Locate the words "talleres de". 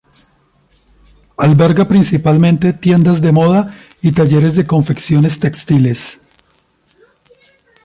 4.13-4.65